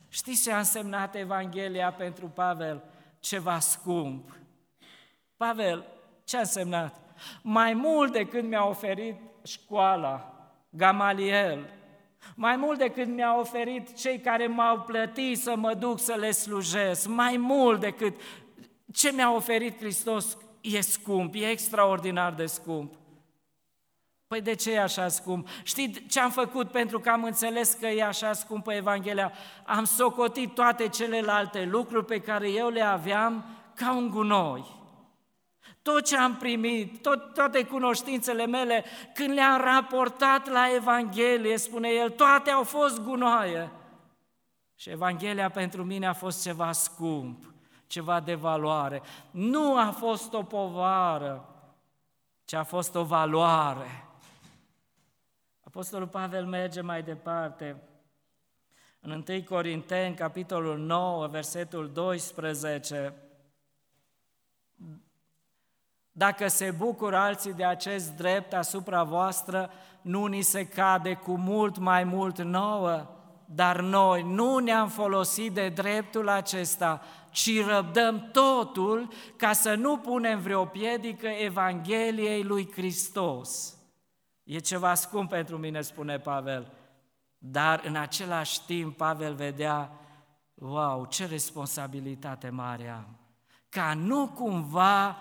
[0.09, 2.83] Știți ce a însemnat Evanghelia pentru Pavel?
[3.19, 4.37] Ceva scump.
[5.37, 5.94] Pavel,
[6.25, 7.01] ce a însemnat?
[7.41, 10.33] Mai mult decât mi-a oferit școala,
[10.69, 11.69] Gamaliel,
[12.35, 17.07] mai mult decât mi-a oferit cei care m-au plătit să mă duc să le slujesc,
[17.07, 18.15] mai mult decât
[18.93, 22.93] ce mi-a oferit Hristos e scump, e extraordinar de scump.
[24.27, 25.47] Păi de ce e așa scump?
[25.63, 29.31] Știți ce am făcut pentru că am înțeles că e așa scumpă Evanghelia?
[29.65, 34.84] Am socotit toate celelalte lucruri pe care eu le aveam ca un gunoi.
[35.85, 42.09] Tot ce am primit, tot, toate cunoștințele mele, când le-am raportat la Evanghelie, spune el,
[42.09, 43.71] toate au fost gunoaie.
[44.75, 47.53] Și Evanghelia pentru mine a fost ceva scump,
[47.87, 49.01] ceva de valoare.
[49.31, 51.55] Nu a fost o povară,
[52.45, 54.07] ci a fost o valoare.
[55.63, 57.81] Apostolul Pavel merge mai departe.
[58.99, 63.13] În 1 Corinteni, capitolul 9, versetul 12,
[66.17, 69.69] dacă se bucură alții de acest drept asupra voastră,
[70.01, 73.10] nu ni se cade cu mult mai mult nouă,
[73.45, 80.39] dar noi nu ne-am folosit de dreptul acesta, ci răbdăm totul ca să nu punem
[80.39, 83.78] vreo piedică Evangheliei lui Hristos.
[84.43, 86.71] E ceva scump pentru mine, spune Pavel,
[87.38, 89.91] dar în același timp Pavel vedea,
[90.54, 93.17] wow, ce responsabilitate mare am,
[93.69, 95.17] ca nu cumva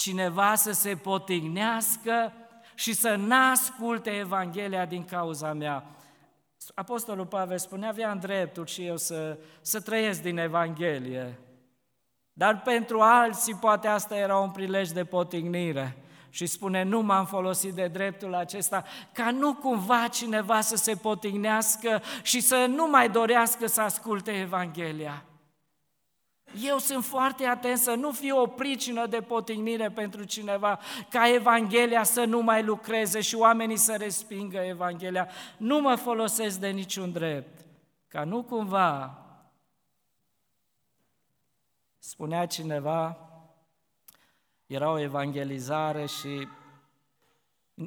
[0.00, 2.32] cineva să se potignească
[2.74, 5.84] și să n-asculte Evanghelia din cauza mea.
[6.74, 11.38] Apostolul Pavel spunea, aveam dreptul și eu să, să trăiesc din Evanghelie.
[12.32, 15.96] Dar pentru alții poate asta era un prilej de potignire.
[16.30, 22.02] Și spune, nu m-am folosit de dreptul acesta, ca nu cumva cineva să se potignească
[22.22, 25.24] și să nu mai dorească să asculte Evanghelia.
[26.58, 32.02] Eu sunt foarte atent să nu fiu o pricină de potignire pentru cineva, ca Evanghelia
[32.02, 35.28] să nu mai lucreze și oamenii să respingă Evanghelia.
[35.56, 37.66] Nu mă folosesc de niciun drept,
[38.08, 39.18] ca nu cumva,
[41.98, 43.16] spunea cineva,
[44.66, 46.48] era o evangelizare și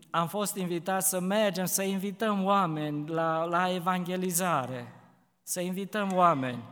[0.09, 4.93] am fost invitat să mergem, să invităm oameni la, la evangelizare,
[5.43, 6.63] să invităm oameni.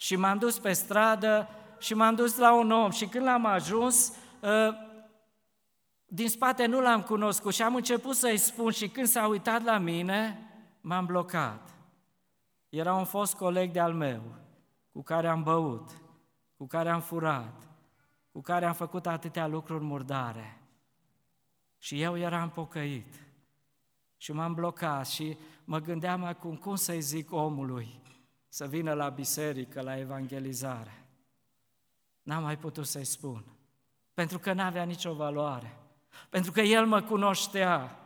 [0.00, 4.16] Și m-am dus pe stradă și m-am dus la un om și când l-am ajuns,
[4.42, 4.74] ă,
[6.06, 9.78] din spate nu l-am cunoscut și am început să-i spun și când s-a uitat la
[9.78, 11.74] mine, m-am blocat.
[12.68, 14.22] Era un fost coleg de-al meu,
[14.92, 15.90] cu care am băut,
[16.56, 17.68] cu care am furat,
[18.32, 20.60] cu care am făcut atâtea lucruri murdare.
[21.78, 23.14] Și eu eram pocăit.
[24.16, 28.00] Și m-am blocat și mă gândeam acum cum să-i zic omului
[28.52, 31.06] să vină la biserică, la evangelizare.
[32.22, 33.44] N-am mai putut să-i spun,
[34.14, 35.76] pentru că n-avea nicio valoare,
[36.28, 38.00] pentru că el mă cunoștea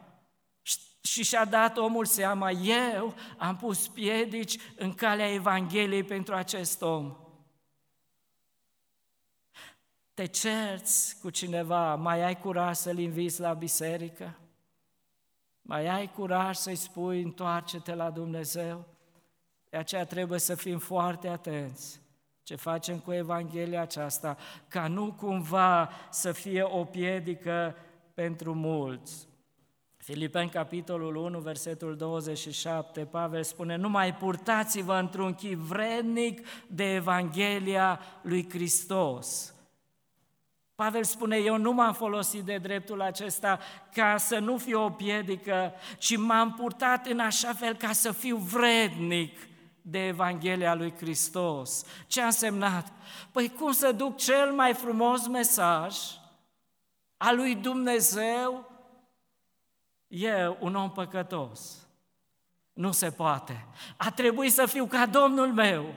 [1.00, 7.16] și și-a dat omul seama, eu am pus piedici în calea Evangheliei pentru acest om.
[10.14, 14.38] Te cerți cu cineva, mai ai curaj să-l inviți la biserică?
[15.62, 18.93] Mai ai curaj să-i spui, întoarce-te la Dumnezeu?
[19.74, 22.00] De aceea trebuie să fim foarte atenți
[22.42, 24.36] ce facem cu Evanghelia aceasta,
[24.68, 27.76] ca nu cumva să fie o piedică
[28.14, 29.28] pentru mulți.
[29.96, 38.00] Filipeni, capitolul 1, versetul 27, Pavel spune, nu mai purtați-vă într-un chip vrednic de Evanghelia
[38.22, 39.54] lui Hristos.
[40.74, 43.58] Pavel spune, eu nu m-am folosit de dreptul acesta
[43.94, 48.36] ca să nu fiu o piedică, ci m-am purtat în așa fel ca să fiu
[48.36, 49.52] vrednic
[49.86, 51.84] de Evanghelia lui Hristos.
[52.06, 52.92] Ce a însemnat?
[53.32, 55.96] Păi cum să duc cel mai frumos mesaj
[57.16, 58.70] al lui Dumnezeu?
[60.06, 61.86] Eu, un om păcătos.
[62.72, 63.66] Nu se poate.
[63.96, 65.94] A trebuit să fiu ca Domnul meu.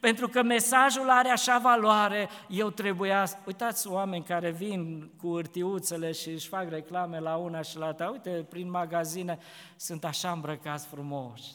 [0.00, 3.26] Pentru că mesajul are așa valoare, eu trebuia...
[3.46, 8.08] Uitați oameni care vin cu urtiuțele și își fac reclame la una și la alta.
[8.08, 9.38] Uite, prin magazine
[9.76, 11.52] sunt așa îmbrăcați frumoși.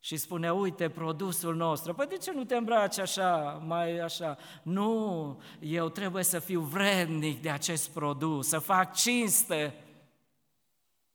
[0.00, 1.94] Și spune, uite, produsul nostru.
[1.94, 4.38] Păi de ce nu te îmbraci așa, mai așa?
[4.62, 9.74] Nu, eu trebuie să fiu vrednic de acest produs, să fac cinste.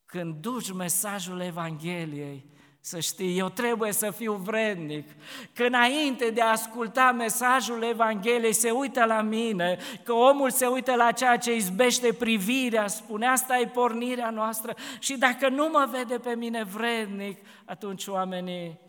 [0.06, 2.46] Când duci mesajul Evangheliei,
[2.86, 5.10] să știi, eu trebuie să fiu vrednic.
[5.54, 10.96] Că înainte de a asculta mesajul Evangheliei se uită la mine, că omul se uită
[10.96, 16.18] la ceea ce izbește privirea, spune asta e pornirea noastră și dacă nu mă vede
[16.18, 18.80] pe mine vrednic, atunci oamenii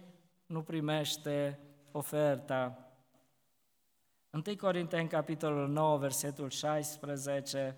[0.46, 1.58] nu primește
[1.92, 2.78] oferta.
[4.30, 7.76] 1 Corinteni, capitolul 9, versetul 16,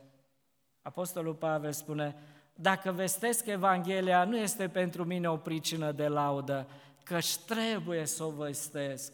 [0.83, 2.17] Apostolul Pavel spune,
[2.59, 6.69] dacă vestesc Evanghelia, nu este pentru mine o pricină de laudă,
[7.03, 9.13] căci trebuie să o vestesc.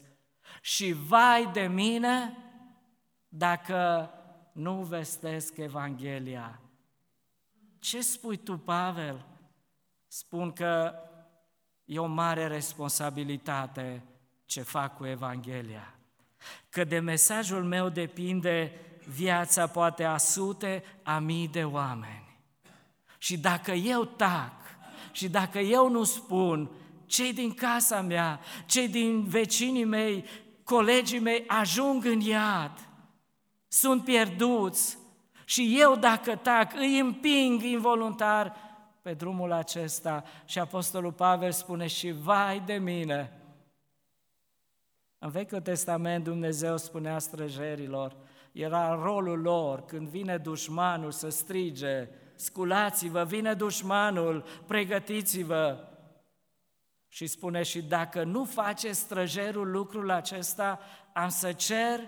[0.61, 2.36] Și vai de mine
[3.28, 4.11] dacă
[4.53, 6.61] nu vestesc Evanghelia.
[7.78, 9.26] Ce spui tu, Pavel?
[10.07, 10.95] Spun că
[11.84, 14.03] e o mare responsabilitate
[14.45, 15.95] ce fac cu Evanghelia.
[16.68, 18.72] Că de mesajul meu depinde
[19.07, 22.22] viața poate a sute, a mii de oameni.
[23.23, 24.53] Și dacă eu tac
[25.12, 26.70] și dacă eu nu spun,
[27.07, 30.25] cei din casa mea, cei din vecinii mei,
[30.64, 32.89] colegii mei ajung în iad,
[33.68, 34.99] sunt pierduți.
[35.45, 38.57] Și eu dacă tac îi împing involuntar
[39.03, 40.25] pe drumul acesta.
[40.45, 43.43] Și Apostolul Pavel spune și vai de mine.
[45.18, 48.16] În Vechiul Testament Dumnezeu spunea străjerilor,
[48.53, 52.09] era rolul lor când vine dușmanul să strige,
[52.43, 55.86] sculați-vă, vine dușmanul, pregătiți-vă.
[57.09, 60.80] Și spune și dacă nu face străjerul lucrul acesta,
[61.12, 62.01] am să cer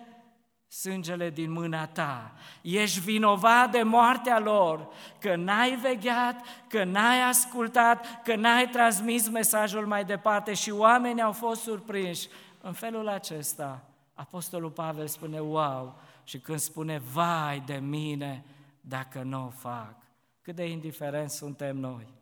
[0.68, 2.32] sângele din mâna ta.
[2.62, 4.88] Ești vinovat de moartea lor,
[5.20, 6.36] că n-ai vegheat,
[6.68, 12.28] că n-ai ascultat, că n-ai transmis mesajul mai departe și oamenii au fost surprinși.
[12.60, 18.44] În felul acesta, Apostolul Pavel spune, wow, și când spune, vai de mine
[18.80, 20.03] dacă nu o fac.
[20.44, 22.14] Cât de indiferent suntem noi.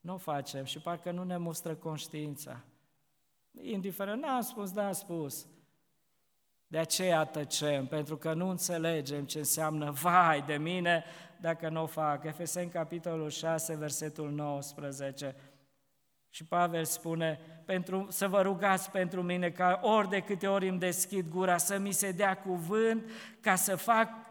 [0.00, 2.64] Nu o facem și parcă nu ne mustră conștiința.
[3.60, 5.46] Indiferent, n-am spus, n-am spus.
[6.66, 11.04] De aceea tăcem, pentru că nu înțelegem ce înseamnă vai de mine
[11.40, 12.24] dacă nu o fac.
[12.24, 15.36] Efeseni, capitolul 6, versetul 19.
[16.30, 20.78] Și Pavel spune, pentru, să vă rugați pentru mine ca ori de câte ori îmi
[20.78, 23.10] deschid gura să mi se dea cuvânt
[23.40, 24.25] ca să fac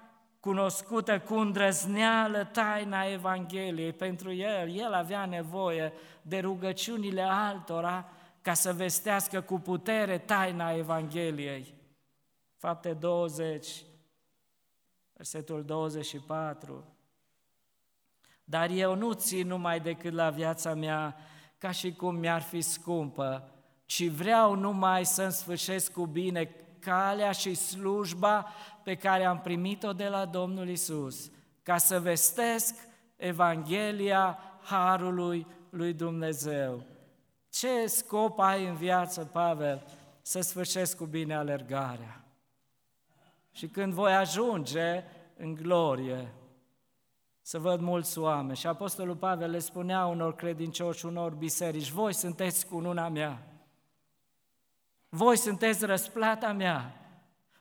[0.45, 4.75] cunoscută cu îndrăzneală taina Evangheliei pentru el.
[4.77, 8.09] El avea nevoie de rugăciunile altora
[8.41, 11.73] ca să vestească cu putere taina Evangheliei.
[12.57, 13.83] Fapte 20,
[15.13, 16.83] versetul 24.
[18.43, 21.15] Dar eu nu țin numai decât la viața mea
[21.57, 23.49] ca și cum mi-ar fi scumpă,
[23.85, 28.47] ci vreau numai să-mi sfârșesc cu bine calea și slujba
[28.83, 31.31] pe care am primit-o de la Domnul Isus,
[31.63, 32.75] ca să vestesc
[33.15, 36.83] Evanghelia Harului lui Dumnezeu.
[37.49, 39.85] Ce scop ai în viață, Pavel?
[40.21, 42.25] Să sfârșesc cu bine alergarea.
[43.51, 45.03] Și când voi ajunge
[45.37, 46.33] în glorie,
[47.41, 48.57] să văd mulți oameni.
[48.57, 53.54] Și Apostolul Pavel le spunea unor credincioși, unor biserici, voi sunteți cu luna mea.
[55.15, 56.99] Voi sunteți răsplata mea.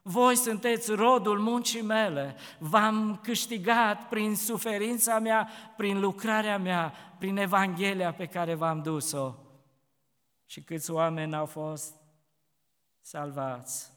[0.03, 2.37] Voi sunteți rodul muncii mele.
[2.59, 9.35] V-am câștigat prin suferința mea, prin lucrarea mea, prin Evanghelia pe care v-am dus-o.
[10.47, 11.95] Și câți oameni au fost
[13.01, 13.93] salvați.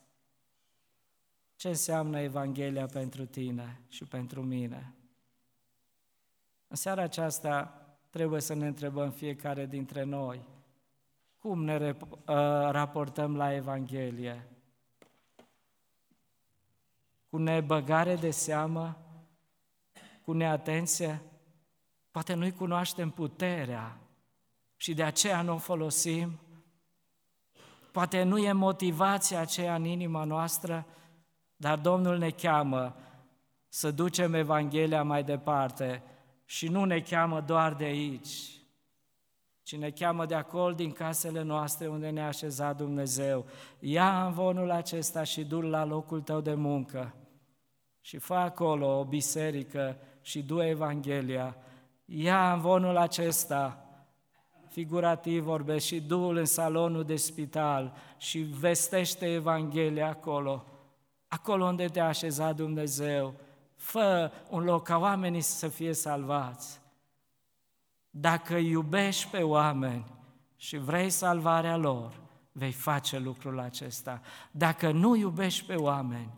[1.56, 4.94] Ce înseamnă Evanghelia pentru tine și pentru mine?
[6.68, 10.56] În seara aceasta trebuie să ne întrebăm fiecare dintre noi
[11.48, 12.16] cum ne uh,
[12.70, 14.48] raportăm la Evanghelie.
[17.30, 18.98] Cu nebăgare de seamă,
[20.24, 21.22] cu neatenție,
[22.12, 23.98] poate nu-i cunoaștem puterea
[24.76, 26.40] și de aceea nu o folosim,
[27.92, 30.86] poate nu e motivația aceea în inima noastră,
[31.56, 32.96] dar Domnul ne cheamă
[33.68, 36.04] să ducem Evanghelia mai departe
[36.46, 38.57] și nu ne cheamă doar de aici,
[39.68, 43.46] ci ne cheamă de acolo, din casele noastre unde ne-a așezat Dumnezeu.
[43.80, 47.14] Ia învonul acesta și du la locul tău de muncă
[48.02, 51.58] și fă acolo o biserică și du Evanghelia.
[52.06, 53.86] Ia învonul acesta,
[54.70, 60.66] figurativ vorbesc, și Duhul în salonul de spital și vestește Evanghelia acolo,
[61.28, 63.34] acolo unde te-a așezat Dumnezeu,
[63.76, 66.86] fă un loc ca oamenii să fie salvați.
[68.20, 70.06] Dacă iubești pe oameni
[70.56, 72.20] și vrei salvarea lor,
[72.52, 74.22] vei face lucrul acesta.
[74.52, 76.34] Dacă nu iubești pe oameni,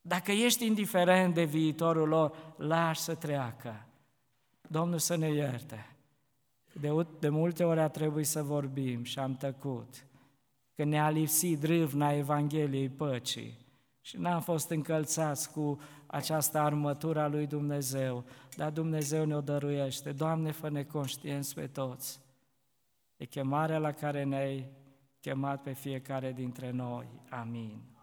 [0.00, 3.86] dacă ești indiferent de viitorul lor, lași să treacă.
[4.68, 5.86] Domnul să ne ierte.
[6.72, 10.06] De, de multe ori a trebuit să vorbim și am tăcut,
[10.74, 13.64] că ne-a lipsit râvna Evangheliei păcii
[14.00, 15.80] și n-am fost încălțați cu
[16.14, 18.24] această armătură a lui Dumnezeu,
[18.56, 20.12] dar Dumnezeu ne-o dăruiește.
[20.12, 22.20] Doamne, fă-ne conștienți pe toți.
[23.16, 24.70] E chemarea la care ne-ai
[25.20, 27.06] chemat pe fiecare dintre noi.
[27.30, 27.93] Amin.